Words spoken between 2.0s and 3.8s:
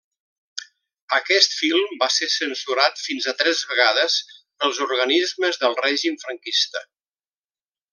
va ser censurat fins a tres